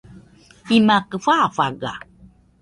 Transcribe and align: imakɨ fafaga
imakɨ 0.75 1.17
fafaga 1.25 1.91